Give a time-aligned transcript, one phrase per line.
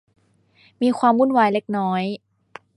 [0.81, 2.03] มีความวุ่นวายเล็กน้อย